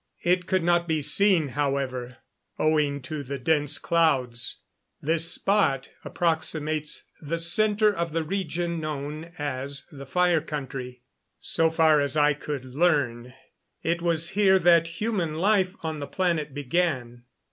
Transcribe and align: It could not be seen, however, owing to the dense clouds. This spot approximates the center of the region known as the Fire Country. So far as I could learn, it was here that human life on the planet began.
It 0.23 0.47
could 0.47 0.63
not 0.63 0.87
be 0.87 1.03
seen, 1.03 1.49
however, 1.49 2.17
owing 2.57 3.03
to 3.03 3.21
the 3.21 3.37
dense 3.37 3.77
clouds. 3.77 4.63
This 4.99 5.31
spot 5.31 5.89
approximates 6.03 7.03
the 7.21 7.37
center 7.37 7.93
of 7.95 8.11
the 8.11 8.23
region 8.23 8.79
known 8.79 9.31
as 9.37 9.85
the 9.91 10.07
Fire 10.07 10.41
Country. 10.41 11.03
So 11.39 11.69
far 11.69 12.01
as 12.01 12.17
I 12.17 12.33
could 12.33 12.65
learn, 12.65 13.35
it 13.83 14.01
was 14.01 14.29
here 14.31 14.57
that 14.57 14.87
human 14.97 15.35
life 15.35 15.75
on 15.83 15.99
the 15.99 16.07
planet 16.07 16.51
began. 16.51 17.21